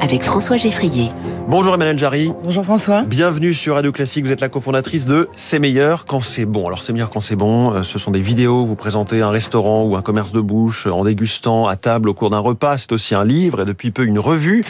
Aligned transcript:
avec 0.00 0.22
François 0.22 0.56
Geffrier. 0.56 1.10
Bonjour 1.48 1.74
Emmanuel 1.74 1.98
Jarry. 1.98 2.32
Bonjour 2.42 2.64
François. 2.64 3.02
Bienvenue 3.02 3.52
sur 3.54 3.74
Radio 3.74 3.92
Classique. 3.92 4.24
Vous 4.24 4.32
êtes 4.32 4.40
la 4.40 4.48
cofondatrice 4.48 5.06
de 5.06 5.28
C'est 5.36 5.58
meilleur 5.58 6.04
quand 6.06 6.22
c'est 6.22 6.44
bon. 6.44 6.66
Alors 6.66 6.82
c'est 6.82 6.92
meilleur 6.92 7.10
quand 7.10 7.20
c'est 7.20 7.36
bon. 7.36 7.72
euh, 7.74 7.82
Ce 7.82 7.98
sont 7.98 8.10
des 8.10 8.20
vidéos. 8.20 8.62
où 8.62 8.66
Vous 8.66 8.74
présentez 8.76 9.20
un 9.22 9.30
restaurant 9.30 9.84
ou 9.84 9.96
un 9.96 10.02
commerce 10.02 10.32
de 10.32 10.40
bouche 10.40 10.86
en 10.86 11.04
dégustant 11.04 11.66
à 11.66 11.76
table 11.76 12.08
au 12.08 12.14
cours 12.14 12.30
d'un 12.30 12.38
repas. 12.38 12.78
C'est 12.78 12.92
aussi 12.92 13.14
un 13.14 13.24
livre 13.24 13.62
et 13.62 13.64
depuis 13.64 13.90
peu 13.90 14.04
une 14.04 14.18
revue. 14.18 14.64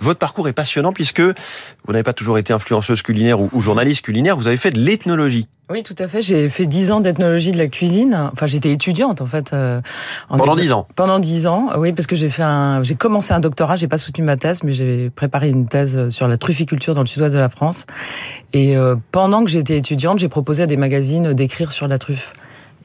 Votre 0.00 0.18
parcours 0.18 0.48
est 0.48 0.52
passionnant 0.52 0.92
puisque 0.92 1.20
vous 1.20 1.92
n'avez 1.92 2.02
pas 2.04 2.12
toujours 2.12 2.38
été 2.38 2.52
influenceuse 2.52 3.02
culinaire 3.02 3.40
ou, 3.40 3.48
ou 3.52 3.60
journaliste 3.60 4.02
culinaire. 4.04 4.36
Vous 4.36 4.46
avez 4.46 4.56
fait 4.56 4.70
de 4.70 4.78
l'ethnologie. 4.78 5.48
Oui, 5.70 5.84
tout 5.84 5.94
à 6.00 6.08
fait. 6.08 6.20
J'ai 6.20 6.48
fait 6.48 6.66
dix 6.66 6.90
ans 6.90 7.00
d'ethnologie 7.00 7.52
de 7.52 7.58
la 7.58 7.68
cuisine. 7.68 8.28
Enfin, 8.32 8.46
j'étais 8.46 8.72
étudiante 8.72 9.20
en 9.20 9.26
fait. 9.26 9.52
euh, 9.52 9.80
en 10.28 10.36
Pendant 10.36 10.56
dix 10.56 10.72
ans. 10.72 10.88
Pendant 10.96 11.20
dix 11.20 11.46
ans, 11.46 11.68
oui, 11.78 11.92
parce 11.92 12.08
que 12.08 12.16
j'ai 12.16 12.28
fait 12.28 12.42
un, 12.42 12.82
j'ai 12.82 12.96
commencé 12.96 13.32
un 13.32 13.38
doctorat. 13.38 13.76
J'ai 13.76 13.86
pas 13.86 13.98
soutenu 13.98 14.24
ma 14.24 14.34
thèse, 14.36 14.59
mais 14.64 14.72
j'ai 14.72 15.10
préparé 15.10 15.48
une 15.48 15.66
thèse 15.66 16.08
sur 16.08 16.28
la 16.28 16.38
trufficulture 16.38 16.94
dans 16.94 17.02
le 17.02 17.06
sud-ouest 17.06 17.34
de 17.34 17.40
la 17.40 17.48
France. 17.48 17.86
Et 18.52 18.76
euh, 18.76 18.96
pendant 19.12 19.44
que 19.44 19.50
j'étais 19.50 19.76
étudiante, 19.76 20.18
j'ai 20.18 20.28
proposé 20.28 20.62
à 20.62 20.66
des 20.66 20.76
magazines 20.76 21.32
d'écrire 21.32 21.72
sur 21.72 21.88
la 21.88 21.98
truffe. 21.98 22.32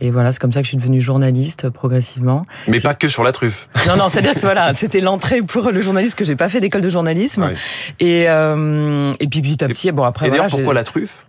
Et 0.01 0.11
voilà, 0.11 0.31
c'est 0.31 0.39
comme 0.39 0.51
ça 0.51 0.59
que 0.59 0.65
je 0.65 0.69
suis 0.69 0.77
devenue 0.77 0.99
journaliste 0.99 1.65
euh, 1.65 1.71
progressivement. 1.71 2.45
Mais 2.67 2.79
pas 2.79 2.93
que 2.93 3.07
sur 3.07 3.23
la 3.23 3.31
truffe. 3.31 3.69
Non, 3.87 3.95
non, 3.95 4.09
c'est-à-dire 4.09 4.35
que 4.35 4.39
voilà, 4.41 4.73
c'était 4.73 4.99
l'entrée 4.99 5.41
pour 5.41 5.71
le 5.71 5.81
journaliste 5.81 6.17
que 6.17 6.25
j'ai 6.25 6.35
pas 6.35 6.49
fait 6.49 6.59
d'école 6.59 6.81
de 6.81 6.89
journalisme. 6.89 7.43
Ouais. 7.43 7.55
Et 7.99 8.25
euh, 8.27 9.13
et 9.19 9.27
puis 9.27 9.41
petit 9.41 9.63
à 9.63 9.67
petit, 9.67 9.91
bon 9.91 10.03
après 10.03 10.27
Et 10.27 10.29
voilà, 10.29 10.47
pourquoi 10.47 10.73
la 10.73 10.83
truffe? 10.83 11.25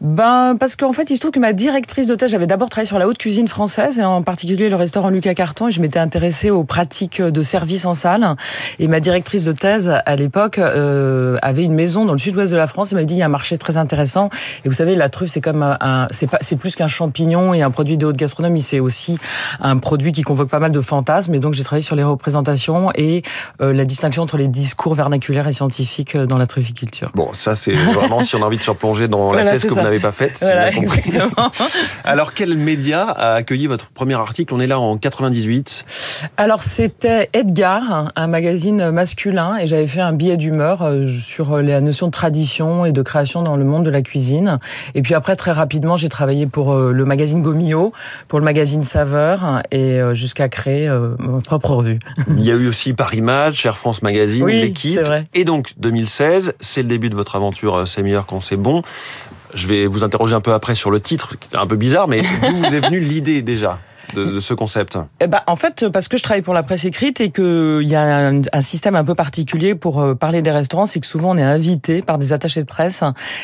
Ben 0.00 0.56
parce 0.58 0.76
qu'en 0.76 0.92
fait, 0.92 1.10
il 1.10 1.16
se 1.16 1.20
trouve 1.20 1.32
que 1.32 1.40
ma 1.40 1.52
directrice 1.52 2.06
de 2.06 2.14
thèse, 2.14 2.30
j'avais 2.30 2.46
d'abord 2.46 2.68
travaillé 2.68 2.86
sur 2.86 2.98
la 2.98 3.06
haute 3.06 3.18
cuisine 3.18 3.48
française 3.48 3.98
et 3.98 4.04
en 4.04 4.22
particulier 4.22 4.68
le 4.68 4.76
restaurant 4.76 5.10
Lucas 5.10 5.34
Carton 5.34 5.68
et 5.68 5.70
je 5.70 5.80
m'étais 5.80 5.98
intéressée 5.98 6.50
aux 6.50 6.64
pratiques 6.64 7.20
de 7.22 7.42
service 7.42 7.84
en 7.84 7.94
salle. 7.94 8.36
Et 8.78 8.86
ma 8.88 9.00
directrice 9.00 9.44
de 9.44 9.52
thèse 9.52 9.92
à 10.04 10.16
l'époque 10.16 10.58
euh, 10.58 11.36
avait 11.42 11.64
une 11.64 11.74
maison 11.74 12.04
dans 12.04 12.12
le 12.12 12.18
sud-ouest 12.18 12.52
de 12.52 12.56
la 12.56 12.66
France. 12.66 12.92
Elle 12.92 12.98
m'a 12.98 13.04
dit 13.04 13.14
il 13.14 13.18
y 13.18 13.22
a 13.22 13.26
un 13.26 13.28
marché 13.28 13.58
très 13.58 13.76
intéressant. 13.76 14.30
Et 14.64 14.68
vous 14.68 14.74
savez, 14.74 14.94
la 14.94 15.08
truffe 15.08 15.30
c'est 15.30 15.40
comme 15.40 15.62
un, 15.62 15.76
un- 15.80 16.06
c'est 16.10 16.26
pas 16.26 16.38
c'est 16.40 16.56
plus 16.56 16.76
qu'un 16.76 16.86
champignon 16.86 17.54
et 17.54 17.62
un 17.62 17.70
produit 17.70 17.96
de 17.96 18.06
haute 18.06 18.16
gastronomie. 18.16 18.60
C'est 18.62 18.80
aussi 18.80 19.18
un 19.60 19.76
produit 19.78 20.12
qui 20.12 20.22
convoque 20.22 20.48
pas 20.48 20.58
mal 20.60 20.72
de 20.72 20.80
fantasmes. 20.80 21.34
Et 21.34 21.38
donc 21.38 21.54
j'ai 21.54 21.64
travaillé 21.64 21.84
sur 21.84 21.96
les 21.96 22.02
représentations 22.02 22.90
et 22.94 23.22
euh, 23.60 23.72
la 23.72 23.84
distinction 23.84 24.22
entre 24.22 24.36
les 24.36 24.48
discours 24.48 24.94
vernaculaires 24.94 25.48
et 25.48 25.52
scientifiques 25.52 26.16
euh, 26.16 26.26
dans 26.26 26.38
la 26.38 26.46
trufficulture. 26.46 27.10
Bon, 27.14 27.30
ça 27.34 27.54
c'est 27.56 27.72
vraiment 27.72 28.22
si 28.22 28.36
on 28.36 28.42
a 28.42 28.46
envie 28.46 28.56
de 28.58 28.62
se 28.62 28.70
replonger 28.70 29.08
dans 29.08 29.32
la 29.32 29.42
Voilà, 29.42 29.58
thèse 29.60 29.70
que 29.70 29.74
ça. 29.74 29.80
vous 29.80 29.86
n'avez 29.86 30.00
pas 30.00 30.12
faite. 30.12 30.36
si 30.36 30.44
Voilà, 30.44 30.72
exactement. 30.72 31.50
Alors 32.04 32.34
quel 32.34 32.56
média 32.56 33.04
a 33.04 33.34
accueilli 33.34 33.66
votre 33.66 33.90
premier 33.90 34.14
article? 34.14 34.54
On 34.54 34.60
est 34.60 34.66
là 34.66 34.80
en 34.80 34.96
98. 34.96 35.84
Alors 36.36 36.62
c'était 36.62 37.30
Edgar, 37.32 38.12
un 38.14 38.26
magazine 38.26 38.90
masculin, 38.90 39.56
et 39.58 39.66
j'avais 39.66 39.86
fait 39.86 40.00
un 40.00 40.12
billet 40.12 40.36
d'humeur 40.36 40.82
euh, 40.82 41.04
sur 41.06 41.54
euh, 41.54 41.62
la 41.62 41.80
notion 41.80 42.06
de 42.06 42.12
tradition 42.12 42.84
et 42.84 42.92
de 42.92 43.02
création 43.02 43.42
dans 43.42 43.56
le 43.56 43.64
monde 43.64 43.84
de 43.84 43.90
la 43.90 44.02
cuisine. 44.02 44.58
Et 44.94 45.02
puis 45.02 45.14
après, 45.14 45.36
très 45.36 45.52
rapidement, 45.52 45.96
j'ai 45.96 46.08
travaillé 46.08 46.46
pour 46.46 46.72
euh, 46.72 46.92
le 46.92 47.04
magazine 47.04 47.42
Gomio, 47.42 47.92
pour 48.28 48.38
le 48.38 48.44
magazine 48.44 48.82
Saveur, 48.82 49.62
et 49.70 50.00
jusqu'à 50.12 50.48
créer 50.48 50.88
ma 51.18 51.40
propre 51.40 51.70
revue. 51.74 51.98
Il 52.28 52.42
y 52.42 52.50
a 52.50 52.54
eu 52.54 52.68
aussi 52.68 52.92
Paris 52.92 53.20
Match, 53.20 53.64
Air 53.64 53.76
France 53.76 54.02
Magazine, 54.02 54.42
Oui, 54.42 54.60
l'équipe. 54.60 55.00
Et 55.34 55.44
donc 55.44 55.72
2016, 55.78 56.54
c'est 56.60 56.82
le 56.82 56.88
début 56.88 57.10
de 57.10 57.16
votre 57.16 57.36
aventure 57.36 57.86
C'est 57.86 58.02
meilleur 58.02 58.26
quand 58.26 58.40
c'est 58.40 58.56
bon. 58.56 58.82
Je 59.54 59.66
vais 59.66 59.86
vous 59.86 60.04
interroger 60.04 60.34
un 60.34 60.40
peu 60.40 60.52
après 60.52 60.74
sur 60.74 60.90
le 60.90 61.00
titre, 61.00 61.36
qui 61.38 61.54
est 61.54 61.58
un 61.58 61.66
peu 61.66 61.76
bizarre, 61.76 62.08
mais 62.08 62.22
d'où 62.22 62.56
vous 62.56 62.74
est 62.74 62.80
venue 62.80 63.00
l'idée 63.00 63.42
déjà? 63.42 63.78
De, 64.14 64.24
de 64.24 64.40
ce 64.40 64.54
concept 64.54 64.98
Eh 65.20 65.26
ben, 65.26 65.40
en 65.46 65.56
fait, 65.56 65.88
parce 65.88 66.08
que 66.08 66.16
je 66.16 66.22
travaille 66.22 66.42
pour 66.42 66.54
la 66.54 66.62
presse 66.62 66.84
écrite 66.84 67.20
et 67.20 67.30
qu'il 67.30 67.82
y 67.88 67.94
a 67.94 68.02
un, 68.28 68.40
un 68.52 68.60
système 68.60 68.96
un 68.96 69.04
peu 69.04 69.14
particulier 69.14 69.74
pour 69.74 70.00
euh, 70.00 70.14
parler 70.14 70.42
des 70.42 70.50
restaurants, 70.50 70.86
c'est 70.86 71.00
que 71.00 71.06
souvent 71.06 71.30
on 71.30 71.36
est 71.38 71.42
invité 71.42 72.02
par 72.02 72.18
des 72.18 72.32
attachés 72.32 72.60
de 72.60 72.66
presse 72.66 73.02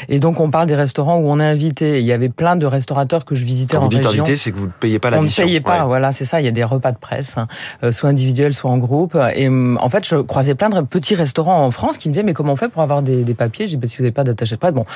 et 0.08 0.18
donc 0.20 0.40
on 0.40 0.50
parle 0.50 0.66
des 0.66 0.74
restaurants 0.74 1.18
où 1.18 1.28
on 1.30 1.38
est 1.40 1.44
invité. 1.44 2.00
Il 2.00 2.06
y 2.06 2.12
avait 2.12 2.28
plein 2.28 2.56
de 2.56 2.66
restaurateurs 2.66 3.24
que 3.24 3.34
je 3.34 3.44
visitais 3.44 3.76
Quand 3.76 3.82
en 3.82 3.84
vous 3.84 3.88
dites 3.90 4.04
région. 4.06 4.22
invité, 4.24 4.36
c'est 4.36 4.52
que 4.52 4.56
vous 4.58 4.66
ne 4.66 4.72
payez 4.80 4.98
pas 4.98 5.10
la 5.10 5.18
on 5.18 5.22
ne 5.22 5.28
payait 5.28 5.60
pas, 5.60 5.80
Ouais. 5.80 5.84
voilà, 5.86 6.12
c'est 6.12 6.24
ça. 6.24 6.40
Il 6.40 6.44
y 6.44 6.48
a 6.48 6.52
des 6.52 6.64
repas 6.64 6.92
de 6.92 6.98
presse, 6.98 7.36
hein, 7.38 7.46
euh, 7.82 7.92
soit 7.92 8.08
individuels, 8.10 8.54
soit 8.54 8.70
en 8.70 8.78
groupe. 8.78 9.16
Et 9.34 9.48
hum, 9.48 9.78
en 9.82 9.88
fait, 9.88 10.06
je 10.06 10.16
croisais 10.16 10.54
plein 10.54 10.70
de 10.70 10.80
petits 10.82 11.14
restaurants 11.14 11.64
en 11.64 11.70
France 11.70 11.98
qui 11.98 12.08
me 12.08 12.12
disaient 12.14 12.22
mais 12.22 12.34
comment 12.34 12.52
on 12.52 12.56
fait 12.56 12.68
pour 12.68 12.82
avoir 12.82 13.02
des, 13.02 13.24
des 13.24 13.34
papiers? 13.34 13.66
J'ai 13.66 13.76
dit 13.76 13.82
bah, 13.82 13.88
si 13.88 13.98
vous 13.98 14.02
n'avez 14.04 14.12
pas 14.12 14.24
d'attaché 14.24 14.54
de 14.56 14.60
presse, 14.60 14.72
bon. 14.72 14.86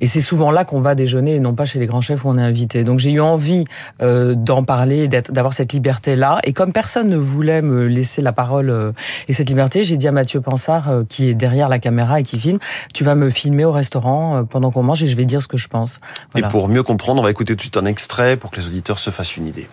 Et 0.00 0.06
c'est 0.06 0.20
souvent 0.20 0.50
là 0.50 0.64
qu'on 0.64 0.80
va 0.80 0.94
déjeuner, 0.94 1.36
et 1.36 1.40
non 1.40 1.54
pas 1.54 1.64
chez 1.64 1.78
les 1.78 1.86
grands 1.86 2.00
chefs 2.00 2.24
où 2.24 2.28
on 2.28 2.38
est 2.38 2.42
invité. 2.42 2.84
Donc 2.84 2.98
j'ai 2.98 3.12
eu 3.12 3.20
envie 3.20 3.64
euh, 4.02 4.34
d'en 4.34 4.64
parler, 4.64 5.08
d'être- 5.08 5.19
d'avoir 5.30 5.54
cette 5.54 5.72
liberté 5.72 6.16
là. 6.16 6.38
Et 6.44 6.52
comme 6.52 6.72
personne 6.72 7.08
ne 7.08 7.16
voulait 7.16 7.62
me 7.62 7.86
laisser 7.86 8.22
la 8.22 8.32
parole 8.32 8.70
euh, 8.70 8.92
et 9.28 9.32
cette 9.32 9.48
liberté, 9.48 9.82
j'ai 9.82 9.96
dit 9.96 10.08
à 10.08 10.12
Mathieu 10.12 10.40
Pansard, 10.40 10.88
euh, 10.88 11.04
qui 11.08 11.28
est 11.28 11.34
derrière 11.34 11.68
la 11.68 11.78
caméra 11.78 12.20
et 12.20 12.22
qui 12.22 12.38
filme, 12.38 12.58
tu 12.94 13.04
vas 13.04 13.14
me 13.14 13.30
filmer 13.30 13.64
au 13.64 13.72
restaurant 13.72 14.38
euh, 14.38 14.42
pendant 14.44 14.70
qu'on 14.70 14.82
mange 14.82 15.02
et 15.02 15.06
je 15.06 15.16
vais 15.16 15.24
dire 15.24 15.42
ce 15.42 15.48
que 15.48 15.56
je 15.56 15.68
pense. 15.68 16.00
Et 16.36 16.42
pour 16.42 16.68
mieux 16.68 16.82
comprendre, 16.82 17.20
on 17.20 17.24
va 17.24 17.30
écouter 17.30 17.52
tout 17.52 17.56
de 17.56 17.62
suite 17.62 17.76
un 17.76 17.86
extrait 17.86 18.36
pour 18.36 18.50
que 18.50 18.60
les 18.60 18.66
auditeurs 18.66 18.98
se 18.98 19.10
fassent 19.10 19.36
une 19.36 19.46
idée. 19.46 19.68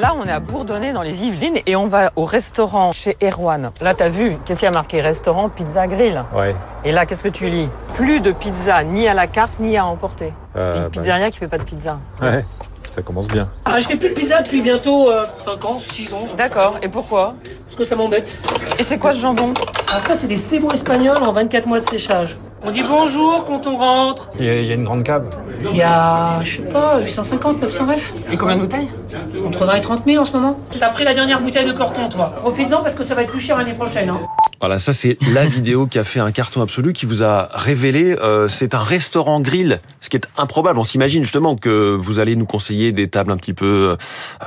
Là, 0.00 0.14
on 0.18 0.24
est 0.24 0.30
à 0.32 0.40
Bourdonnais 0.40 0.94
dans 0.94 1.02
les 1.02 1.24
Yvelines 1.24 1.58
et 1.66 1.76
on 1.76 1.86
va 1.86 2.10
au 2.16 2.24
restaurant 2.24 2.90
chez 2.90 3.18
Erwan. 3.22 3.70
Là, 3.82 3.94
t'as 3.94 4.08
vu, 4.08 4.38
qu'est-ce 4.46 4.60
qu'il 4.60 4.66
y 4.66 4.68
a 4.68 4.72
marqué? 4.72 5.02
Restaurant 5.02 5.50
Pizza 5.50 5.86
Grill. 5.86 6.24
Ouais. 6.34 6.54
Et 6.86 6.92
là, 6.92 7.04
qu'est-ce 7.04 7.22
que 7.22 7.28
tu 7.28 7.50
lis? 7.50 7.68
Plus 7.92 8.20
de 8.20 8.32
pizza 8.32 8.82
ni 8.82 9.06
à 9.08 9.12
la 9.12 9.26
carte 9.26 9.52
ni 9.60 9.76
à 9.76 9.84
emporter. 9.84 10.32
Euh, 10.56 10.76
Une 10.76 10.82
bah, 10.84 10.88
pizzeria 10.90 11.30
qui 11.30 11.38
fait 11.38 11.48
pas 11.48 11.58
de 11.58 11.64
pizza. 11.64 11.98
ouais, 12.22 12.46
ça 12.86 13.02
commence 13.02 13.28
bien. 13.28 13.50
Ah, 13.66 13.78
je 13.78 13.88
fais 13.88 13.96
plus 13.96 14.08
de 14.08 14.14
pizza 14.14 14.40
depuis 14.40 14.62
bientôt 14.62 15.10
euh, 15.10 15.26
5 15.44 15.64
ans, 15.66 15.78
6 15.78 16.14
ans, 16.14 16.24
D'accord, 16.34 16.78
et 16.80 16.88
pourquoi? 16.88 17.34
Parce 17.66 17.76
que 17.76 17.84
ça 17.84 17.94
m'embête. 17.94 18.32
Et 18.78 18.82
c'est 18.82 18.96
quoi 18.96 19.12
ce 19.12 19.20
jambon? 19.20 19.52
Alors 19.90 20.06
ça, 20.06 20.14
c'est 20.14 20.28
des 20.28 20.38
cebos 20.38 20.72
espagnols 20.72 21.22
en 21.22 21.32
24 21.32 21.66
mois 21.66 21.78
de 21.78 21.84
séchage. 21.84 22.36
On 22.62 22.70
dit 22.70 22.82
bonjour 22.86 23.44
quand 23.46 23.66
on 23.66 23.76
rentre. 23.76 24.30
Il 24.38 24.44
y, 24.44 24.48
a, 24.50 24.60
il 24.60 24.66
y 24.66 24.72
a 24.72 24.74
une 24.74 24.84
grande 24.84 25.02
cave. 25.02 25.24
Il 25.70 25.76
y 25.76 25.82
a, 25.82 26.40
je 26.42 26.58
sais 26.58 26.62
pas, 26.62 26.98
850, 27.00 27.62
900 27.62 27.86
refs. 27.86 28.12
Et 28.30 28.36
combien 28.36 28.56
de 28.56 28.60
bouteilles? 28.62 28.90
Entre 29.46 29.64
20 29.64 29.74
et 29.76 29.80
30 29.80 30.02
000 30.06 30.20
en 30.20 30.24
ce 30.24 30.32
moment. 30.32 30.58
T'as 30.78 30.88
pris 30.90 31.04
la 31.04 31.14
dernière 31.14 31.40
bouteille 31.40 31.66
de 31.66 31.72
Corton, 31.72 32.08
toi. 32.08 32.34
Profites-en 32.36 32.82
parce 32.82 32.94
que 32.96 33.02
ça 33.02 33.14
va 33.14 33.22
être 33.22 33.30
plus 33.30 33.40
cher 33.40 33.56
l'année 33.56 33.74
prochaine. 33.74 34.10
Hein. 34.10 34.20
Voilà, 34.60 34.78
ça 34.78 34.92
c'est 34.92 35.16
la 35.32 35.46
vidéo 35.46 35.86
qui 35.86 35.98
a 35.98 36.04
fait 36.04 36.20
un 36.20 36.32
carton 36.32 36.62
absolu, 36.62 36.92
qui 36.92 37.06
vous 37.06 37.22
a 37.22 37.48
révélé, 37.52 38.16
euh, 38.22 38.48
c'est 38.48 38.74
un 38.74 38.82
restaurant 38.82 39.40
grill, 39.40 39.80
ce 40.00 40.10
qui 40.10 40.16
est 40.16 40.28
improbable. 40.36 40.78
On 40.78 40.84
s'imagine 40.84 41.22
justement 41.22 41.56
que 41.56 41.96
vous 41.98 42.18
allez 42.18 42.36
nous 42.36 42.46
conseiller 42.46 42.92
des 42.92 43.08
tables 43.08 43.32
un 43.32 43.36
petit 43.36 43.54
peu 43.54 43.96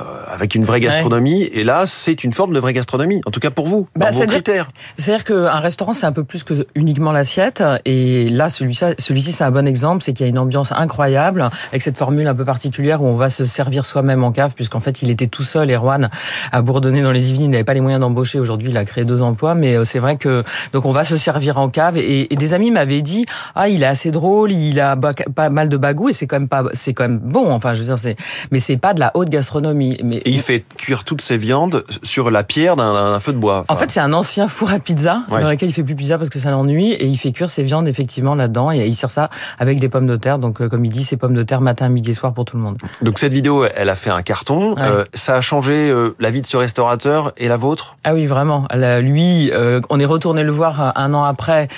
avec 0.32 0.54
une 0.54 0.64
vraie 0.64 0.80
gastronomie, 0.80 1.42
et 1.42 1.64
là 1.64 1.84
c'est 1.86 2.24
une 2.24 2.32
forme 2.32 2.52
de 2.52 2.60
vraie 2.60 2.72
gastronomie, 2.72 3.20
en 3.26 3.30
tout 3.30 3.40
cas 3.40 3.50
pour 3.50 3.66
vous, 3.66 3.88
Bah, 3.96 4.10
dans 4.10 4.18
vos 4.18 4.26
critères. 4.26 4.68
C'est-à-dire 4.98 5.24
qu'un 5.24 5.60
restaurant, 5.60 5.92
c'est 5.92 6.06
un 6.06 6.12
peu 6.12 6.24
plus 6.24 6.44
que 6.44 6.66
uniquement 6.74 7.12
l'assiette. 7.12 7.62
Et 7.84 8.28
là, 8.28 8.48
celui-ci, 8.48 8.84
celui-ci, 8.98 9.32
c'est 9.32 9.44
un 9.44 9.50
bon 9.50 9.66
exemple. 9.66 10.02
C'est 10.02 10.12
qu'il 10.12 10.24
y 10.24 10.28
a 10.28 10.30
une 10.30 10.38
ambiance 10.38 10.72
incroyable 10.72 11.48
avec 11.70 11.82
cette 11.82 11.96
formule 11.96 12.26
un 12.26 12.34
peu 12.34 12.44
particulière 12.44 13.02
où 13.02 13.06
on 13.06 13.14
va 13.14 13.28
se 13.28 13.44
servir 13.44 13.86
soi-même 13.86 14.24
en 14.24 14.32
cave, 14.32 14.54
puisqu'en 14.54 14.80
fait, 14.80 15.02
il 15.02 15.10
était 15.10 15.26
tout 15.26 15.42
seul, 15.42 15.70
Erwan, 15.70 16.10
à 16.52 16.62
Bourdonnais 16.62 17.02
dans 17.02 17.12
les 17.12 17.30
Yvelines. 17.30 17.46
Il 17.46 17.50
n'avait 17.50 17.64
pas 17.64 17.74
les 17.74 17.80
moyens 17.80 18.00
d'embaucher. 18.00 18.38
Aujourd'hui, 18.38 18.70
il 18.70 18.76
a 18.76 18.84
créé 18.84 19.04
deux 19.04 19.22
emplois. 19.22 19.54
Mais 19.54 19.76
euh, 19.76 19.84
c'est 19.84 19.98
vrai 20.04 20.16
que, 20.16 20.44
donc, 20.72 20.84
on 20.86 20.92
va 20.92 21.04
se 21.04 21.16
servir 21.16 21.58
en 21.58 21.68
cave. 21.68 21.96
Et, 21.98 22.32
et 22.32 22.36
des 22.36 22.54
amis 22.54 22.70
m'avaient 22.70 23.02
dit, 23.02 23.26
ah, 23.54 23.68
il 23.68 23.82
est 23.82 23.86
assez 23.86 24.10
drôle, 24.10 24.52
il 24.52 24.78
a 24.80 24.96
pas 24.96 25.50
mal 25.50 25.68
de 25.68 25.76
bagou 25.76 26.08
et 26.08 26.12
c'est 26.12 26.26
quand 26.26 26.38
même 26.38 26.48
pas, 26.48 26.62
c'est 26.72 26.94
quand 26.94 27.04
même 27.04 27.18
bon. 27.18 27.52
Enfin, 27.52 27.74
je 27.74 27.80
veux 27.80 27.84
dire, 27.86 27.98
c'est, 27.98 28.16
mais 28.50 28.60
c'est 28.60 28.76
pas 28.76 28.94
de 28.94 29.00
la 29.00 29.10
haute 29.14 29.28
gastronomie. 29.28 29.98
Mais, 30.04 30.16
Et 30.16 30.30
il 30.30 30.40
fait 30.40 30.64
cuire 30.76 31.04
toutes 31.04 31.20
ces 31.22 31.36
viandes 31.38 31.84
sur 32.02 32.30
la 32.30 32.44
pierre 32.44 32.76
d'un 32.76 33.18
feu 33.20 33.32
de 33.32 33.38
bois. 33.38 33.64
En 33.68 33.76
fait, 33.76 33.90
c'est 33.90 34.00
un 34.00 34.12
ancien 34.12 34.48
four 34.48 34.70
à 34.70 34.78
pizza 34.78 35.22
Ouais. 35.30 35.40
dans 35.40 35.48
lequel 35.50 35.68
il 35.68 35.72
fait 35.72 35.82
plus 35.82 35.94
pizza 35.94 36.18
parce 36.18 36.28
que 36.30 36.38
ça 36.38 36.50
l'ennuie 36.50 36.92
et 36.92 37.06
il 37.06 37.16
fait 37.16 37.32
cuire 37.32 37.48
ses 37.50 37.62
viandes 37.62 37.88
effectivement 37.88 38.34
là-dedans 38.34 38.70
et 38.70 38.86
il 38.86 38.94
sert 38.94 39.10
ça 39.10 39.30
avec 39.58 39.80
des 39.80 39.88
pommes 39.88 40.06
de 40.06 40.16
terre. 40.16 40.38
Donc, 40.38 40.60
euh, 40.60 40.68
comme 40.68 40.84
il 40.84 40.92
dit, 40.92 41.04
c'est 41.04 41.16
pommes 41.16 41.34
de 41.34 41.42
terre 41.42 41.60
matin, 41.60 41.88
midi 41.88 42.10
et 42.10 42.14
soir 42.14 42.32
pour 42.34 42.44
tout 42.44 42.56
le 42.56 42.62
monde. 42.62 42.76
donc 43.02 43.18
cette 43.18 43.32
vidéo, 43.32 43.64
elle 43.74 43.88
a 43.88 43.94
fait 43.94 44.10
un 44.10 44.22
carton. 44.22 44.72
Ouais. 44.74 44.82
Euh, 44.82 45.04
ça 45.14 45.36
a 45.36 45.40
changé 45.40 45.90
euh, 45.90 46.14
la 46.20 46.30
vie 46.30 46.40
de 46.40 46.46
ce 46.46 46.56
restaurateur 46.56 47.32
et 47.36 47.48
la 47.48 47.56
vôtre? 47.56 47.96
Ah 48.04 48.14
oui, 48.14 48.26
vraiment. 48.26 48.66
Lui, 49.00 49.50
euh, 49.52 49.80
on 49.94 50.00
est 50.00 50.04
retourné 50.04 50.42
le 50.42 50.50
voir 50.50 50.80
euh, 50.80 50.90
un 50.96 51.14
an 51.14 51.24
après 51.24 51.68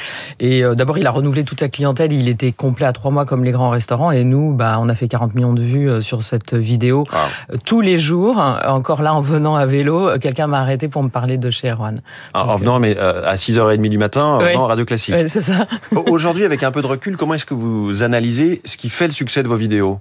et 0.40 0.64
euh, 0.64 0.74
d'abord 0.74 0.96
il 0.98 1.06
a 1.06 1.10
renouvelé 1.10 1.44
toute 1.44 1.60
sa 1.60 1.68
clientèle. 1.68 2.12
Il 2.12 2.28
était 2.28 2.52
complet 2.52 2.86
à 2.86 2.92
trois 2.92 3.10
mois 3.10 3.26
comme 3.26 3.44
les 3.44 3.52
grands 3.52 3.70
restaurants 3.70 4.10
et 4.10 4.24
nous, 4.24 4.52
bah, 4.54 4.78
on 4.80 4.88
a 4.88 4.94
fait 4.94 5.08
40 5.08 5.34
millions 5.34 5.52
de 5.52 5.62
vues 5.62 5.90
euh, 5.90 6.00
sur 6.00 6.22
cette 6.22 6.54
vidéo 6.54 7.04
Ah. 7.12 7.26
Tous 7.64 7.80
les 7.80 7.98
jours. 7.98 8.38
Encore 8.66 9.02
là, 9.02 9.12
en 9.14 9.20
venant 9.20 9.56
à 9.56 9.66
vélo, 9.66 10.18
quelqu'un 10.18 10.46
m'a 10.46 10.60
arrêté 10.60 10.88
pour 10.88 11.02
me 11.02 11.08
parler 11.08 11.36
de 11.38 11.50
chez 11.50 11.68
Erwan. 11.70 11.98
En- 12.34 12.40
en 12.40 12.46
Donc, 12.46 12.60
venant 12.60 12.78
mais, 12.78 12.96
euh, 12.98 13.22
à 13.26 13.36
6h30 13.36 13.88
du 13.88 13.98
matin, 13.98 14.24
en 14.24 14.38
Ouais. 14.40 14.52
venant 14.52 14.64
à 14.64 14.68
Radio 14.68 14.84
Classique. 14.84 15.14
C'est 15.28 15.42
ça. 15.42 15.66
Aujourd'hui, 16.08 16.44
avec 16.44 16.62
un 16.62 16.70
peu 16.70 16.80
de 16.82 16.86
recul, 16.86 17.16
comment 17.16 17.34
est-ce 17.34 17.46
que 17.46 17.54
vous 17.54 18.02
analysez 18.02 18.62
ce 18.64 18.76
qui 18.76 18.88
fait 18.88 19.06
le 19.06 19.12
succès 19.12 19.42
de 19.42 19.48
vos 19.48 19.56
vidéos? 19.56 19.98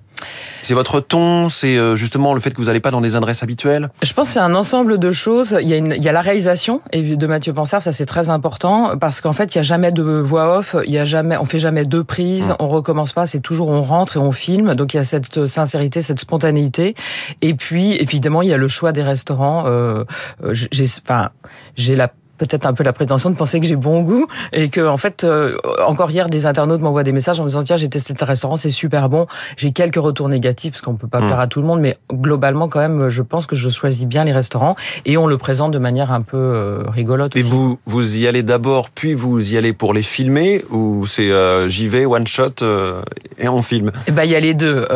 C'est 0.61 0.73
votre 0.73 0.99
ton, 0.99 1.49
c'est 1.49 1.77
euh, 1.77 1.95
justement 1.95 2.33
le 2.33 2.39
fait 2.39 2.51
que 2.51 2.57
vous 2.57 2.65
n'allez 2.65 2.79
pas 2.79 2.91
dans 2.91 3.01
des 3.01 3.15
adresses 3.15 3.43
habituelles? 3.43 3.89
Je 4.01 4.13
pense 4.13 4.27
que 4.29 4.33
c'est 4.33 4.39
un 4.39 4.55
ensemble 4.55 4.97
de 4.97 5.11
choses. 5.11 5.57
Il 5.61 5.67
y 5.67 5.73
a, 5.73 5.77
une, 5.77 5.93
il 5.95 6.03
y 6.03 6.09
a 6.09 6.11
la 6.11 6.21
réalisation 6.21 6.81
de 6.93 7.27
Mathieu 7.27 7.53
Pansard, 7.53 7.81
ça 7.81 7.91
c'est 7.91 8.05
très 8.05 8.29
important 8.29 8.97
parce 8.97 9.21
qu'en 9.21 9.33
fait 9.33 9.53
il 9.55 9.57
y 9.57 9.59
a 9.59 9.63
jamais 9.63 9.91
de 9.91 10.03
voix 10.03 10.57
off, 10.57 10.75
il 10.85 10.91
y 10.91 10.97
a 10.97 11.05
jamais, 11.05 11.37
on 11.37 11.45
fait 11.45 11.59
jamais 11.59 11.85
deux 11.85 12.03
prises, 12.03 12.49
mmh. 12.49 12.55
on 12.59 12.67
recommence 12.67 13.13
pas, 13.13 13.25
c'est 13.25 13.39
toujours 13.39 13.69
on 13.69 13.81
rentre 13.81 14.17
et 14.17 14.19
on 14.19 14.31
filme. 14.31 14.75
Donc 14.75 14.93
il 14.93 14.97
y 14.97 14.99
a 14.99 15.03
cette 15.03 15.45
sincérité, 15.47 16.01
cette 16.01 16.19
spontanéité. 16.19 16.95
Et 17.41 17.53
puis 17.53 17.93
évidemment 17.95 18.41
il 18.41 18.49
y 18.49 18.53
a 18.53 18.57
le 18.57 18.67
choix 18.67 18.91
des 18.91 19.03
restaurants. 19.03 19.63
Euh, 19.67 20.03
j'ai, 20.51 20.85
enfin, 21.03 21.29
j'ai 21.75 21.95
la 21.95 22.11
peut-être 22.37 22.65
un 22.65 22.73
peu 22.73 22.83
la 22.83 22.93
prétention 22.93 23.29
de 23.29 23.35
penser 23.35 23.59
que 23.59 23.65
j'ai 23.65 23.75
bon 23.75 24.01
goût 24.01 24.27
et 24.53 24.69
que 24.69 24.85
en 24.85 24.97
fait 24.97 25.23
euh, 25.23 25.57
encore 25.85 26.11
hier 26.11 26.29
des 26.29 26.45
internautes 26.45 26.81
m'envoient 26.81 27.03
des 27.03 27.11
messages 27.11 27.39
en 27.39 27.43
me 27.43 27.49
disant 27.49 27.63
tiens 27.63 27.75
j'ai 27.75 27.89
testé 27.89 28.13
tel 28.13 28.27
restaurant 28.27 28.55
c'est 28.55 28.69
super 28.69 29.09
bon. 29.09 29.27
J'ai 29.57 29.71
quelques 29.71 29.95
retours 29.95 30.29
négatifs 30.29 30.71
parce 30.71 30.81
qu'on 30.81 30.95
peut 30.95 31.07
pas 31.07 31.21
mmh. 31.21 31.27
plaire 31.27 31.39
à 31.39 31.47
tout 31.47 31.61
le 31.61 31.67
monde 31.67 31.81
mais 31.81 31.97
globalement 32.11 32.67
quand 32.67 32.79
même 32.79 33.07
je 33.07 33.21
pense 33.21 33.45
que 33.45 33.55
je 33.55 33.69
choisis 33.69 34.05
bien 34.05 34.23
les 34.23 34.33
restaurants 34.33 34.75
et 35.05 35.17
on 35.17 35.27
le 35.27 35.37
présente 35.37 35.71
de 35.71 35.79
manière 35.79 36.11
un 36.11 36.21
peu 36.21 36.37
euh, 36.37 36.83
rigolote 36.87 37.35
et 37.35 37.41
vous 37.41 37.79
vous 37.85 38.17
y 38.17 38.27
allez 38.27 38.43
d'abord 38.43 38.89
puis 38.89 39.13
vous 39.13 39.53
y 39.53 39.57
allez 39.57 39.73
pour 39.73 39.93
les 39.93 40.03
filmer 40.03 40.63
ou 40.69 41.05
c'est 41.05 41.31
euh, 41.31 41.67
j'y 41.67 41.87
vais 41.87 42.05
one 42.05 42.27
shot 42.27 42.63
et 43.37 43.47
on 43.47 43.57
filme? 43.59 43.89
Et 43.89 44.09
eh 44.09 44.11
ben 44.11 44.23
il 44.23 44.31
y 44.31 44.35
a 44.35 44.39
les 44.39 44.53
deux. 44.53 44.87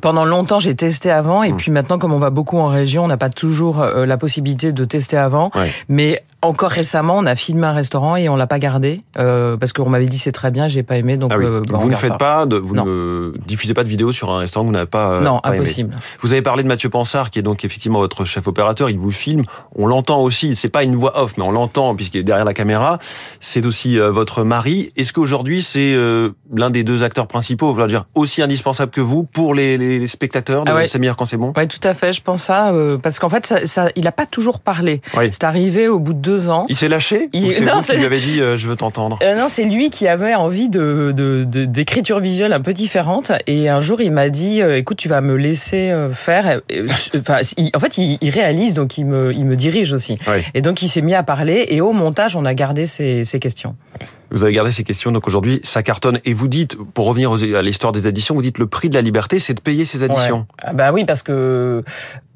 Pendant 0.00 0.24
longtemps 0.24 0.58
j'ai 0.58 0.74
testé 0.74 1.10
avant 1.10 1.42
et 1.42 1.52
mmh. 1.52 1.56
puis 1.56 1.70
maintenant 1.70 1.98
comme 1.98 2.12
on 2.12 2.18
va 2.18 2.30
beaucoup 2.30 2.58
en 2.58 2.68
région 2.68 3.04
on 3.04 3.08
n'a 3.08 3.16
pas 3.16 3.30
toujours 3.30 3.84
la 3.84 4.16
possibilité 4.16 4.72
de 4.72 4.84
tester 4.84 5.16
avant. 5.16 5.50
Mais 5.88 6.22
encore 6.42 6.70
récemment, 6.70 7.18
on 7.18 7.26
a 7.26 7.36
filmé 7.36 7.66
un 7.66 7.72
restaurant 7.72 8.16
et 8.16 8.28
on 8.30 8.36
l'a 8.36 8.46
pas 8.46 8.58
gardé 8.58 9.02
euh, 9.18 9.58
parce 9.58 9.74
qu'on 9.74 9.90
m'avait 9.90 10.06
dit 10.06 10.16
c'est 10.16 10.32
très 10.32 10.50
bien, 10.50 10.68
j'ai 10.68 10.82
pas 10.82 10.96
aimé. 10.96 11.18
Donc 11.18 11.32
ah 11.34 11.38
euh, 11.38 11.62
vous 11.68 11.90
ne 11.90 11.94
faites 11.94 12.16
pas, 12.16 12.46
de, 12.46 12.56
vous 12.56 12.74
ne 12.74 13.34
diffusez 13.46 13.74
pas 13.74 13.84
de 13.84 13.88
vidéos 13.88 14.12
sur 14.12 14.30
un 14.30 14.38
restaurant 14.38 14.64
que 14.64 14.68
vous 14.68 14.74
n'avez 14.74 14.86
pas. 14.86 15.12
Euh, 15.12 15.20
non, 15.20 15.40
impossible. 15.44 15.94
Vous 16.20 16.32
avez 16.32 16.40
parlé 16.40 16.62
de 16.62 16.68
Mathieu 16.68 16.88
Pansard, 16.88 17.30
qui 17.30 17.38
est 17.38 17.42
donc 17.42 17.64
effectivement 17.64 17.98
votre 17.98 18.24
chef 18.24 18.46
opérateur. 18.48 18.88
Il 18.88 18.98
vous 18.98 19.10
filme. 19.10 19.42
On 19.76 19.86
l'entend 19.86 20.22
aussi. 20.22 20.56
C'est 20.56 20.70
pas 20.70 20.82
une 20.82 20.96
voix 20.96 21.20
off, 21.20 21.34
mais 21.36 21.44
on 21.44 21.50
l'entend 21.50 21.94
puisqu'il 21.94 22.20
est 22.20 22.24
derrière 22.24 22.46
la 22.46 22.54
caméra. 22.54 22.98
C'est 23.40 23.66
aussi 23.66 23.98
votre 23.98 24.42
mari. 24.42 24.92
Est-ce 24.96 25.12
qu'aujourd'hui 25.12 25.62
c'est 25.62 25.94
l'un 26.54 26.70
des 26.70 26.84
deux 26.84 27.02
acteurs 27.02 27.26
principaux, 27.26 27.76
on 27.76 27.86
dire 27.86 28.04
aussi 28.14 28.40
indispensable 28.40 28.92
que 28.92 29.00
vous 29.00 29.24
pour 29.24 29.54
les, 29.54 29.76
les, 29.76 30.06
spectateurs 30.06 30.64
de 30.64 30.70
ah 30.70 30.86
C'est 30.86 30.98
meilleur 30.98 31.16
quand 31.16 31.24
c'est 31.26 31.36
bon 31.36 31.52
Oui, 31.56 31.68
tout 31.68 31.86
à 31.86 31.94
fait. 31.94 32.12
Je 32.12 32.22
pense 32.22 32.42
ça 32.42 32.72
parce 33.02 33.18
qu'en 33.18 33.28
fait, 33.28 33.46
ça, 33.46 33.66
ça, 33.66 33.88
il 33.94 34.06
a 34.06 34.12
pas 34.12 34.26
toujours 34.26 34.60
parlé. 34.60 35.02
C'est 35.30 35.44
arrivé 35.44 35.88
au 35.88 35.98
bout 35.98 36.14
de 36.14 36.18
deux 36.18 36.29
ans. 36.48 36.66
Il 36.68 36.76
s'est 36.76 36.88
lâché 36.88 37.28
il... 37.32 37.52
C'est 37.52 37.64
vous 37.64 37.80
qui 37.80 37.96
lui 37.96 38.04
avez 38.04 38.20
dit 38.20 38.40
euh, 38.40 38.56
je 38.56 38.68
veux 38.68 38.76
t'entendre? 38.76 39.18
Euh, 39.22 39.36
Non, 39.36 39.46
c'est 39.48 39.64
lui 39.64 39.90
qui 39.90 40.06
avait 40.08 40.34
envie 40.34 40.68
de 40.68 41.12
d'écriture 41.46 42.18
de, 42.18 42.22
visuelle 42.22 42.52
un 42.52 42.60
peu 42.60 42.72
différente. 42.72 43.32
Et 43.46 43.68
un 43.68 43.80
jour, 43.80 44.00
il 44.00 44.12
m'a 44.12 44.28
dit 44.28 44.62
euh, 44.62 44.78
écoute, 44.78 44.96
tu 44.96 45.08
vas 45.08 45.20
me 45.20 45.36
laisser 45.36 45.92
faire. 46.12 46.60
Enfin, 47.16 47.40
en 47.74 47.80
fait, 47.80 47.98
il, 47.98 48.30
réalise, 48.30 48.74
donc 48.74 48.98
il 48.98 49.06
me, 49.06 49.32
il 49.32 49.44
me 49.44 49.56
dirige 49.56 49.92
aussi. 49.92 50.18
Et 50.54 50.62
donc, 50.62 50.82
il 50.82 50.88
s'est 50.88 51.02
mis 51.02 51.14
à 51.14 51.22
parler. 51.22 51.66
Et 51.68 51.80
au 51.80 51.92
montage, 51.92 52.36
on 52.36 52.44
a 52.44 52.54
gardé 52.54 52.86
ces, 52.86 53.24
ces 53.24 53.40
questions. 53.40 53.76
Vous 54.30 54.44
avez 54.44 54.52
gardé 54.52 54.70
ces 54.70 54.84
questions, 54.84 55.10
donc 55.10 55.26
aujourd'hui, 55.26 55.60
ça 55.64 55.82
cartonne. 55.82 56.20
Et 56.24 56.34
vous 56.34 56.46
dites, 56.46 56.76
pour 56.76 57.06
revenir 57.06 57.32
à 57.32 57.62
l'histoire 57.62 57.92
des 57.92 58.06
additions, 58.06 58.34
vous 58.36 58.42
dites 58.42 58.58
le 58.58 58.66
prix 58.66 58.88
de 58.88 58.94
la 58.94 59.02
liberté, 59.02 59.40
c'est 59.40 59.54
de 59.54 59.60
payer 59.60 59.84
ces 59.84 60.04
additions. 60.04 60.46
Ah 60.62 60.72
bah 60.72 60.92
oui, 60.92 61.04
parce 61.04 61.22
que 61.22 61.82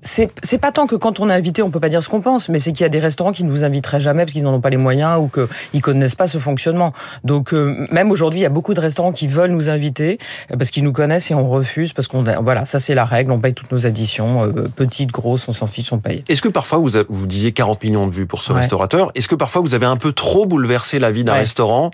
c'est 0.04 0.58
pas 0.58 0.70
tant 0.70 0.86
que 0.86 0.96
quand 0.96 1.18
on 1.20 1.30
est 1.30 1.32
invité, 1.32 1.62
on 1.62 1.70
peut 1.70 1.80
pas 1.80 1.88
dire 1.88 2.02
ce 2.02 2.08
qu'on 2.08 2.20
pense, 2.20 2.48
mais 2.48 2.58
c'est 2.58 2.72
qu'il 2.72 2.82
y 2.82 2.86
a 2.86 2.90
des 2.90 2.98
restaurants 2.98 3.32
qui 3.32 3.42
ne 3.42 3.50
vous 3.50 3.64
inviteraient 3.64 4.00
jamais 4.00 4.24
parce 4.24 4.32
qu'ils 4.32 4.42
n'en 4.42 4.52
ont 4.52 4.60
pas 4.60 4.70
les 4.70 4.76
moyens 4.76 5.18
ou 5.18 5.28
qu'ils 5.28 5.80
connaissent 5.80 6.14
pas 6.14 6.26
ce 6.26 6.38
fonctionnement. 6.38 6.92
Donc 7.24 7.54
euh, 7.54 7.86
même 7.90 8.10
aujourd'hui, 8.10 8.40
il 8.40 8.42
y 8.42 8.46
a 8.46 8.50
beaucoup 8.50 8.74
de 8.74 8.80
restaurants 8.80 9.12
qui 9.12 9.26
veulent 9.26 9.50
nous 9.50 9.70
inviter 9.70 10.18
euh, 10.50 10.56
parce 10.56 10.70
qu'ils 10.70 10.84
nous 10.84 10.92
connaissent 10.92 11.30
et 11.30 11.34
on 11.34 11.48
refuse 11.48 11.92
parce 11.92 12.08
qu'on 12.08 12.22
voilà, 12.22 12.66
ça 12.66 12.78
c'est 12.78 12.94
la 12.94 13.04
règle, 13.04 13.32
on 13.32 13.38
paye 13.38 13.54
toutes 13.54 13.72
nos 13.72 13.86
additions, 13.86 14.44
euh, 14.44 14.68
petites, 14.76 15.10
grosses, 15.10 15.48
on 15.48 15.52
s'en 15.52 15.66
fiche, 15.66 15.92
on 15.92 15.98
paye. 15.98 16.22
Est-ce 16.28 16.42
que 16.42 16.48
parfois 16.48 16.78
vous 16.78 16.90
vous 17.08 17.26
disiez 17.26 17.52
40 17.52 17.82
millions 17.82 18.06
de 18.06 18.14
vues 18.14 18.26
pour 18.26 18.42
ce 18.42 18.52
restaurateur? 18.52 19.10
Est-ce 19.14 19.28
que 19.28 19.34
parfois 19.34 19.62
vous 19.62 19.74
avez 19.74 19.86
un 19.86 19.96
peu 19.96 20.12
trop 20.12 20.46
bouleversé 20.46 20.98
la 20.98 21.10
vie 21.10 21.24
d'un 21.24 21.34
restaurant 21.34 21.90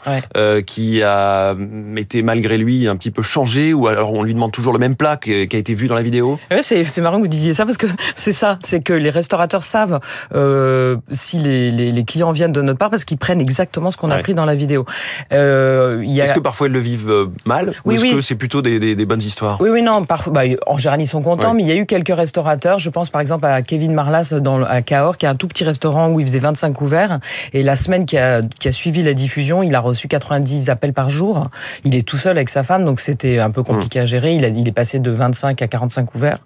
qui 0.67 1.03
a 1.03 1.55
été 1.97 2.23
malgré 2.23 2.59
lui 2.59 2.89
un 2.89 2.97
petit 2.97 3.11
peu 3.11 3.23
changé 3.23 3.73
ou 3.73 3.87
alors 3.87 4.13
on 4.13 4.23
lui 4.23 4.35
demande 4.35 4.53
toujours 4.53 4.73
le 4.73 4.79
même 4.79 4.97
plat 4.97 5.17
qui 5.17 5.33
a 5.33 5.59
été 5.59 5.75
vu 5.75 5.87
dans 5.87 5.95
la 5.95 6.03
vidéo? 6.03 6.39
Ouais, 6.51 6.63
c'est 6.63 6.99
marrant 6.99 7.19
que 7.19 7.23
vous 7.23 7.29
disiez 7.29 7.55
ça 7.55 7.65
parce 7.65 7.77
que 7.77 7.87
c'est 8.17 8.33
ça, 8.33 8.59
c'est 8.65 8.83
que 8.83 8.93
les 8.93 9.11
restaurateurs 9.11 9.63
savent 9.63 10.01
euh, 10.35 10.97
si 11.11 11.39
les, 11.39 11.71
les, 11.71 11.93
les, 11.93 12.05
clients 12.05 12.31
viennent 12.31 12.53
de 12.53 12.63
notre 12.63 12.79
part 12.79 12.91
parce 12.91 13.05
qu'ils 13.05 13.19
prennent 13.19 13.41
exactement 13.41 13.91
ce 13.91 13.97
qu'on 13.97 14.11
a 14.11 14.19
pris 14.19 14.35
dans 14.35 14.45
la 14.45 14.55
vidéo. 14.55 14.85
Euh, 15.33 16.03
y 16.05 16.21
a... 16.21 16.25
Est-ce 16.25 16.33
que 16.33 16.41
parfois 16.41 16.69
ils 16.69 16.73
le 16.73 16.81
vivent 16.81 17.11
euh, 17.11 17.27
mal 17.47 17.75
oui, 17.85 17.95
ou 17.95 17.97
est-ce 17.97 18.15
que 18.17 18.21
c'est 18.21 18.35
plutôt 18.35 18.63
des, 18.63 18.79
des, 18.79 18.95
des, 18.95 19.07
bonnes 19.07 19.23
histoires? 19.23 19.61
Oui, 19.61 19.71
oui, 19.71 19.83
non. 19.83 20.05
Parfois, 20.05 20.33
bah, 20.33 20.43
en 20.67 20.79
général, 20.79 21.01
ils 21.01 21.07
sont 21.07 21.23
contents, 21.23 21.55
mais 21.55 21.63
il 21.63 21.69
y 21.69 21.73
a 21.73 21.77
eu 21.77 21.87
quelques 21.87 22.15
restaurateurs. 22.15 22.79
Je 22.79 22.91
pense 22.91 23.11
par 23.11 23.21
exemple 23.21 23.47
à 23.47 23.63
Kevin 23.63 23.93
Marlas 23.93 24.35
dans, 24.41 24.63
à 24.63 24.83
Cahors, 24.83 25.17
qui 25.17 25.27
a 25.27 25.31
un 25.31 25.35
tout 25.35 25.49
petit 25.49 25.65
restaurant 25.65 26.09
où 26.11 26.21
il 26.21 26.27
faisait 26.27 26.39
25 26.39 26.73
couverts. 26.73 27.21
Et 27.53 27.63
la 27.63 27.77
semaine 27.77 28.07
qui 28.07 28.19
a, 28.19 28.43
qui 28.43 28.69
a 28.69 28.73
suivi 28.73 29.03
la 29.03 29.15
diffusion, 29.15 29.63
il 29.63 29.75
a 29.75 29.81
reçu 29.81 30.09
90 30.09 30.71
appels 30.71 30.93
par 30.93 31.11
jour. 31.11 31.49
Il 31.85 31.95
est 31.95 32.07
tout 32.07 32.17
seul 32.17 32.37
avec 32.37 32.49
sa 32.49 32.63
femme, 32.63 32.85
donc 32.85 33.01
c'était 33.01 33.39
un 33.39 33.51
peu 33.51 33.63
compliqué 33.63 34.01
à 34.01 34.05
gérer. 34.05 34.35
Il, 34.35 34.45
a, 34.45 34.49
il 34.49 34.67
est 34.67 34.73
passé 34.73 34.99
de 34.99 35.11
25 35.11 35.63
à 35.63 35.69
45 35.69 36.05
couverts. 36.05 36.39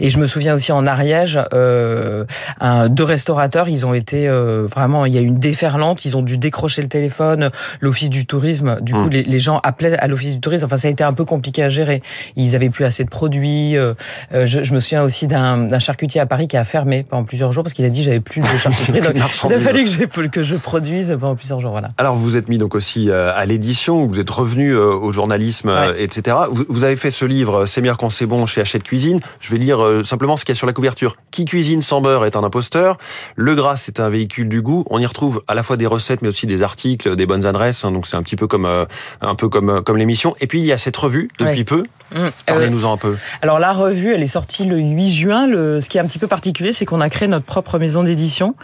Et 0.00 0.08
je 0.08 0.18
me 0.18 0.26
souviens 0.26 0.54
aussi 0.54 0.72
en 0.72 0.86
Ariège, 0.96 1.38
euh, 1.52 2.24
un, 2.58 2.88
deux 2.88 3.04
restaurateurs, 3.04 3.68
ils 3.68 3.84
ont 3.84 3.92
été 3.92 4.26
euh, 4.26 4.66
vraiment, 4.66 5.04
il 5.04 5.12
y 5.12 5.18
a 5.18 5.20
eu 5.20 5.26
une 5.26 5.38
déferlante, 5.38 6.06
ils 6.06 6.16
ont 6.16 6.22
dû 6.22 6.38
décrocher 6.38 6.80
le 6.80 6.88
téléphone, 6.88 7.50
l'office 7.80 8.08
du 8.08 8.24
tourisme, 8.24 8.80
du 8.80 8.94
coup 8.94 9.00
mmh. 9.00 9.10
les, 9.10 9.22
les, 9.24 9.38
gens 9.38 9.60
appelaient 9.62 9.96
à 9.98 10.06
l'office 10.08 10.32
du 10.32 10.40
tourisme, 10.40 10.64
enfin 10.64 10.78
ça 10.78 10.88
a 10.88 10.90
été 10.90 11.04
un 11.04 11.12
peu 11.12 11.26
compliqué 11.26 11.62
à 11.62 11.68
gérer. 11.68 12.02
Ils 12.34 12.56
avaient 12.56 12.70
plus 12.70 12.86
assez 12.86 13.04
de 13.04 13.10
produits. 13.10 13.76
Euh, 13.76 13.92
je, 14.32 14.62
je, 14.62 14.72
me 14.72 14.78
souviens 14.78 15.02
aussi 15.02 15.26
d'un 15.26 15.78
charcutier 15.78 16.20
à 16.20 16.26
Paris 16.26 16.48
qui 16.48 16.56
a 16.56 16.64
fermé 16.64 17.04
pendant 17.08 17.24
plusieurs 17.24 17.52
jours 17.52 17.62
parce 17.62 17.74
qu'il 17.74 17.84
a 17.84 17.90
dit 17.90 18.02
j'avais 18.02 18.20
plus 18.20 18.40
de 18.40 18.46
charcuterie, 18.58 19.02
donc 19.02 19.12
il 19.14 19.52
a 19.52 19.60
fallu 19.60 19.84
que 19.84 19.90
je, 19.90 20.28
que 20.28 20.42
je 20.42 20.56
produise 20.56 21.14
pendant 21.20 21.36
plusieurs 21.36 21.60
jours. 21.60 21.72
Voilà. 21.72 21.88
Alors 21.98 22.16
vous 22.16 22.38
êtes 22.38 22.48
mis 22.48 22.56
donc 22.56 22.74
aussi 22.74 23.10
à 23.10 23.44
l'édition, 23.44 24.06
vous 24.06 24.18
êtes 24.18 24.30
revenu 24.30 24.74
au 24.74 25.12
journalisme, 25.12 25.70
etc. 25.98 26.36
Vous, 26.50 26.64
vous, 26.68 26.84
avez 26.84 26.96
fait 26.96 27.10
ce 27.10 27.26
livre 27.26 27.66
C'est 27.66 27.82
meilleur 27.82 27.98
quand 27.98 28.08
c'est 28.08 28.26
bon 28.26 28.46
chez 28.46 28.62
Hachette 28.62 28.82
Cuisine. 28.82 29.20
Je 29.40 29.52
vais 29.52 29.58
lire 29.58 30.00
simplement 30.04 30.36
ce 30.36 30.44
qu'il 30.44 30.54
y 30.54 30.56
a 30.56 30.58
sur 30.58 30.66
la 30.66 30.72
couverture. 30.72 30.85
Qui 31.30 31.44
cuisine 31.44 31.82
sans 31.82 32.00
beurre 32.00 32.24
est 32.24 32.36
un 32.36 32.44
imposteur. 32.44 32.98
Le 33.34 33.54
gras, 33.54 33.76
c'est 33.76 34.00
un 34.00 34.08
véhicule 34.08 34.48
du 34.48 34.62
goût. 34.62 34.84
On 34.90 34.98
y 34.98 35.06
retrouve 35.06 35.42
à 35.48 35.54
la 35.54 35.62
fois 35.62 35.76
des 35.76 35.86
recettes, 35.86 36.22
mais 36.22 36.28
aussi 36.28 36.46
des 36.46 36.62
articles, 36.62 37.16
des 37.16 37.26
bonnes 37.26 37.46
adresses. 37.46 37.84
Hein. 37.84 37.92
donc 37.92 38.06
c'est 38.06 38.16
un 38.16 38.22
petit 38.22 38.36
peu 38.36 38.46
comme 38.46 38.66
euh, 38.66 38.84
un 39.20 39.34
peu 39.34 39.48
comme 39.48 39.70
euh, 39.70 39.80
comme 39.82 39.96
l'émission. 39.96 40.34
Et 40.40 40.46
puis 40.46 40.60
il 40.60 40.66
y 40.66 40.72
a 40.72 40.78
cette 40.78 40.96
revue 40.96 41.28
depuis 41.38 41.64
peu. 41.64 41.82
Mmh. 42.14 42.28
Parlez-nous-en 42.46 42.92
un 42.92 42.96
peu. 42.96 43.16
Alors 43.42 43.58
la 43.58 43.72
revue, 43.72 44.14
elle 44.14 44.22
est 44.22 44.26
sortie 44.26 44.64
le 44.64 44.78
8 44.78 45.10
juin. 45.10 45.46
Le, 45.46 45.80
ce 45.80 45.88
qui 45.88 45.98
est 45.98 46.00
un 46.00 46.06
petit 46.06 46.18
peu 46.18 46.28
particulier, 46.28 46.72
c'est 46.72 46.84
qu'on 46.84 47.00
a 47.00 47.10
créé 47.10 47.28
notre 47.28 47.44
propre 47.44 47.78
maison 47.78 48.04
d'édition, 48.04 48.54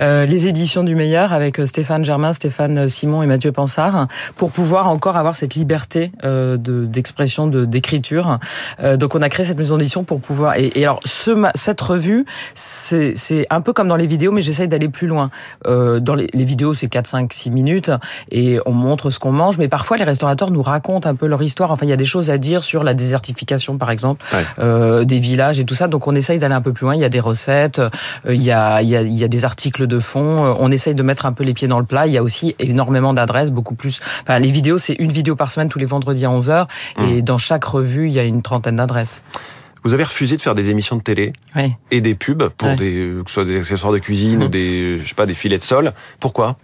euh, 0.00 0.24
les 0.24 0.46
éditions 0.46 0.84
du 0.84 0.94
meilleur, 0.94 1.32
avec 1.32 1.58
euh, 1.58 1.66
Stéphane 1.66 2.04
Germain, 2.04 2.32
Stéphane 2.32 2.88
Simon 2.88 3.22
et 3.22 3.26
Mathieu 3.26 3.52
Pansard, 3.52 4.06
pour 4.36 4.50
pouvoir 4.50 4.88
encore 4.88 5.16
avoir 5.16 5.36
cette 5.36 5.54
liberté 5.54 6.12
euh, 6.24 6.56
d'expression, 6.56 7.46
de, 7.46 7.64
d'écriture. 7.64 8.38
Euh, 8.80 8.96
donc 8.96 9.14
on 9.14 9.22
a 9.22 9.28
créé 9.28 9.44
cette 9.44 9.58
maison 9.58 9.76
d'édition 9.76 10.04
pour 10.04 10.20
pouvoir. 10.20 10.56
Et, 10.56 10.72
et 10.74 10.84
alors 10.84 11.00
ce, 11.04 11.30
cette 11.54 11.80
revue, 11.80 12.24
c'est 12.54 13.46
un 13.50 13.60
peu 13.60 13.72
comme 13.72 13.88
dans 13.88 13.96
les 13.96 14.06
vidéos, 14.06 14.32
mais 14.32 14.42
j'essaye 14.42 14.68
d'aller 14.68 14.88
plus 14.88 15.06
loin. 15.06 15.30
Euh, 15.66 16.00
dans 16.00 16.14
les, 16.14 16.28
les 16.32 16.44
vidéos, 16.44 16.74
c'est 16.74 16.88
4, 16.88 17.06
5, 17.06 17.32
6 17.32 17.50
minutes 17.50 17.90
et 18.30 18.58
on 18.66 18.72
montre 18.72 19.10
ce 19.10 19.18
qu'on 19.18 19.32
mange, 19.32 19.58
mais 19.58 19.68
parfois 19.68 19.96
les 19.96 20.04
restaurateurs 20.04 20.50
nous 20.50 20.62
racontent 20.62 21.08
un 21.08 21.14
peu 21.14 21.26
leur 21.26 21.42
histoire. 21.42 21.70
Enfin, 21.70 21.86
il 21.86 21.90
y 21.90 21.94
a 21.94 21.96
des 21.96 22.04
choses 22.04 22.30
à 22.30 22.38
dire 22.38 22.62
sur 22.62 22.84
la 22.84 22.91
la 22.92 22.94
désertification, 22.94 23.78
par 23.78 23.90
exemple, 23.90 24.24
euh, 24.58 25.04
des 25.04 25.18
villages 25.18 25.58
et 25.58 25.64
tout 25.64 25.74
ça. 25.74 25.88
Donc 25.88 26.06
on 26.06 26.14
essaye 26.14 26.38
d'aller 26.38 26.54
un 26.54 26.60
peu 26.60 26.72
plus 26.72 26.84
loin. 26.84 26.94
Il 26.94 27.00
y 27.00 27.04
a 27.04 27.08
des 27.08 27.20
recettes, 27.20 27.78
euh, 27.78 27.90
il, 28.28 28.42
y 28.42 28.50
a, 28.50 28.82
il, 28.82 28.88
y 28.88 28.96
a, 28.96 29.02
il 29.02 29.16
y 29.16 29.24
a 29.24 29.28
des 29.28 29.44
articles 29.44 29.86
de 29.86 29.98
fond. 29.98 30.44
Euh, 30.44 30.54
on 30.58 30.70
essaye 30.70 30.94
de 30.94 31.02
mettre 31.02 31.26
un 31.26 31.32
peu 31.32 31.44
les 31.44 31.54
pieds 31.54 31.68
dans 31.68 31.78
le 31.78 31.86
plat. 31.86 32.06
Il 32.06 32.12
y 32.12 32.18
a 32.18 32.22
aussi 32.22 32.54
énormément 32.58 33.14
d'adresses, 33.14 33.50
beaucoup 33.50 33.74
plus. 33.74 34.00
Enfin, 34.22 34.38
les 34.38 34.50
vidéos, 34.50 34.78
c'est 34.78 34.94
une 34.94 35.12
vidéo 35.12 35.36
par 35.36 35.50
semaine 35.50 35.68
tous 35.68 35.78
les 35.78 35.86
vendredis 35.86 36.26
à 36.26 36.28
11h. 36.28 36.66
Mmh. 36.98 37.04
Et 37.08 37.22
dans 37.22 37.38
chaque 37.38 37.64
revue, 37.64 38.08
il 38.08 38.12
y 38.12 38.18
a 38.18 38.24
une 38.24 38.42
trentaine 38.42 38.76
d'adresses. 38.76 39.22
Vous 39.84 39.94
avez 39.94 40.04
refusé 40.04 40.36
de 40.36 40.42
faire 40.42 40.54
des 40.54 40.70
émissions 40.70 40.94
de 40.94 41.02
télé 41.02 41.32
oui. 41.56 41.72
et 41.90 42.00
des 42.00 42.14
pubs 42.14 42.48
pour 42.50 42.76
des, 42.76 43.10
que 43.24 43.28
ce 43.28 43.34
soit 43.34 43.44
des 43.44 43.58
accessoires 43.58 43.92
de 43.92 43.98
cuisine 43.98 44.38
mmh. 44.38 44.42
ou 44.42 44.48
des, 44.48 44.98
je 45.02 45.08
sais 45.08 45.14
pas, 45.14 45.26
des 45.26 45.34
filets 45.34 45.58
de 45.58 45.62
sol. 45.62 45.92
Pourquoi? 46.20 46.56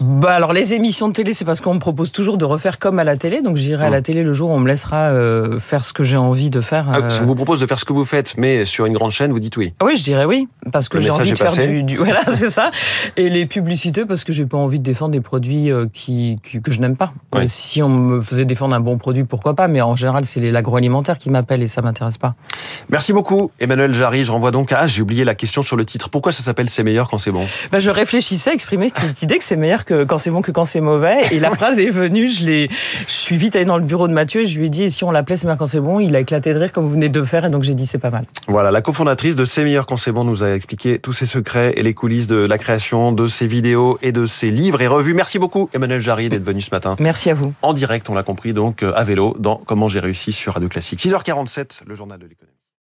Bah 0.00 0.32
alors 0.32 0.52
les 0.52 0.72
émissions 0.74 1.08
de 1.08 1.12
télé, 1.12 1.34
c'est 1.34 1.44
parce 1.44 1.60
qu'on 1.60 1.74
me 1.74 1.78
propose 1.78 2.10
toujours 2.10 2.38
de 2.38 2.44
refaire 2.44 2.78
comme 2.78 2.98
à 2.98 3.04
la 3.04 3.16
télé, 3.16 3.42
donc 3.42 3.56
j'irai 3.56 3.86
à 3.86 3.90
la 3.90 4.02
télé 4.02 4.22
le 4.22 4.32
jour 4.32 4.50
où 4.50 4.54
on 4.54 4.58
me 4.58 4.68
laissera 4.68 5.10
euh, 5.10 5.58
faire 5.58 5.84
ce 5.84 5.92
que 5.92 6.02
j'ai 6.02 6.16
envie 6.16 6.50
de 6.50 6.60
faire. 6.60 6.88
Ah, 6.90 7.10
si 7.10 7.20
on 7.20 7.26
vous 7.26 7.34
propose 7.34 7.60
de 7.60 7.66
faire 7.66 7.78
ce 7.78 7.84
que 7.84 7.92
vous 7.92 8.04
faites, 8.04 8.34
mais 8.38 8.64
sur 8.64 8.86
une 8.86 8.94
grande 8.94 9.10
chaîne, 9.10 9.30
vous 9.30 9.40
dites 9.40 9.56
oui. 9.56 9.74
Oui, 9.82 9.96
je 9.96 10.02
dirais 10.02 10.24
oui, 10.24 10.48
parce 10.72 10.88
que 10.88 11.00
j'ai 11.00 11.10
envie 11.10 11.32
de 11.32 11.38
faire 11.38 11.54
du, 11.54 11.82
du, 11.82 11.96
voilà, 11.98 12.22
c'est 12.32 12.50
ça. 12.50 12.70
Et 13.16 13.28
les 13.28 13.46
publicités, 13.46 14.06
parce 14.06 14.24
que 14.24 14.32
j'ai 14.32 14.46
pas 14.46 14.56
envie 14.56 14.78
de 14.78 14.84
défendre 14.84 15.12
des 15.12 15.20
produits 15.20 15.70
euh, 15.70 15.86
qui, 15.92 16.38
qui 16.42 16.62
que 16.62 16.72
je 16.72 16.80
n'aime 16.80 16.96
pas. 16.96 17.12
Oui. 17.34 17.48
Si 17.48 17.82
on 17.82 17.88
me 17.88 18.22
faisait 18.22 18.46
défendre 18.46 18.74
un 18.74 18.80
bon 18.80 18.96
produit, 18.96 19.24
pourquoi 19.24 19.54
pas 19.54 19.68
Mais 19.68 19.82
en 19.82 19.96
général, 19.96 20.24
c'est 20.24 20.40
l'agroalimentaire 20.40 21.18
qui 21.18 21.30
m'appelle 21.30 21.62
et 21.62 21.68
ça 21.68 21.82
m'intéresse 21.82 22.18
pas. 22.18 22.34
Merci 22.88 23.12
beaucoup, 23.12 23.50
Emmanuel 23.60 23.92
Jarry. 23.92 24.24
Je 24.24 24.32
renvoie 24.32 24.50
donc 24.50 24.72
à. 24.72 24.80
Ah, 24.80 24.86
j'ai 24.86 25.02
oublié 25.02 25.24
la 25.24 25.34
question 25.34 25.62
sur 25.62 25.76
le 25.76 25.84
titre. 25.84 26.08
Pourquoi 26.08 26.32
ça 26.32 26.42
s'appelle 26.42 26.70
C'est 26.70 26.82
meilleur 26.82 27.10
quand 27.10 27.18
c'est 27.18 27.32
bon? 27.32 27.46
Bah, 27.70 27.80
je 27.80 27.90
réfléchissais 27.90 28.48
à 28.48 28.54
exprimer 28.54 28.90
cette 28.94 29.20
idée 29.20 29.36
que 29.36 29.44
c'est 29.44 29.56
meilleur 29.56 29.84
que 29.84 29.89
que 29.90 30.04
quand 30.04 30.18
c'est 30.18 30.30
bon 30.30 30.40
que 30.40 30.52
quand 30.52 30.64
c'est 30.64 30.80
mauvais. 30.80 31.22
Et 31.32 31.40
la 31.40 31.50
phrase 31.56 31.80
est 31.80 31.88
venue, 31.88 32.28
je 32.28 32.44
l'ai, 32.44 32.70
je 33.00 33.12
suis 33.12 33.36
vite 33.36 33.56
allée 33.56 33.64
dans 33.64 33.76
le 33.76 33.84
bureau 33.84 34.06
de 34.06 34.12
Mathieu 34.12 34.42
et 34.42 34.46
je 34.46 34.58
lui 34.58 34.66
ai 34.66 34.68
dit, 34.68 34.84
et 34.84 34.90
si 34.90 35.02
on 35.02 35.10
l'appelait 35.10 35.36
C'est 35.36 35.46
meilleur 35.46 35.58
quand 35.58 35.66
c'est 35.66 35.80
bon, 35.80 35.98
il 35.98 36.14
a 36.14 36.20
éclaté 36.20 36.54
de 36.54 36.58
rire 36.58 36.72
comme 36.72 36.84
vous 36.84 36.92
venez 36.92 37.08
de 37.08 37.22
faire 37.24 37.44
et 37.44 37.50
donc 37.50 37.64
j'ai 37.64 37.74
dit 37.74 37.86
c'est 37.86 37.98
pas 37.98 38.10
mal. 38.10 38.24
Voilà, 38.46 38.70
la 38.70 38.82
cofondatrice 38.82 39.34
de 39.34 39.44
C'est 39.44 39.64
meilleur 39.64 39.86
quand 39.86 39.96
c'est 39.96 40.12
bon 40.12 40.22
nous 40.22 40.44
a 40.44 40.54
expliqué 40.54 41.00
tous 41.00 41.12
ses 41.12 41.26
secrets 41.26 41.74
et 41.76 41.82
les 41.82 41.94
coulisses 41.94 42.28
de 42.28 42.36
la 42.36 42.58
création 42.58 43.10
de 43.10 43.26
ses 43.26 43.48
vidéos 43.48 43.98
et 44.02 44.12
de 44.12 44.26
ses 44.26 44.50
livres 44.50 44.80
et 44.80 44.86
revues. 44.86 45.14
Merci 45.14 45.40
beaucoup 45.40 45.68
Emmanuel 45.74 46.00
Jarry 46.00 46.28
d'être 46.28 46.44
venu 46.44 46.60
ce 46.60 46.70
matin. 46.70 46.94
Merci 47.00 47.30
à 47.30 47.34
vous. 47.34 47.52
En 47.62 47.72
direct, 47.72 48.08
on 48.10 48.14
l'a 48.14 48.22
compris, 48.22 48.52
donc 48.52 48.82
à 48.82 49.02
vélo 49.02 49.34
dans 49.38 49.60
Comment 49.66 49.88
j'ai 49.88 50.00
réussi 50.00 50.32
sur 50.32 50.54
Radio 50.54 50.68
Classique. 50.68 51.00
6h47, 51.00 51.80
le 51.86 51.94
journal 51.94 52.18
de 52.18 52.26
l'économie. 52.26 52.59